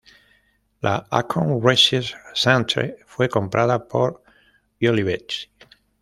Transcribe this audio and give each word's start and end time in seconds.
La 0.81 1.05
"Acorn 1.11 1.61
Research 1.63 2.15
Centre" 2.33 2.97
fue 3.05 3.29
comprada 3.29 3.87
por 3.87 4.23
Olivetti. 4.81 5.47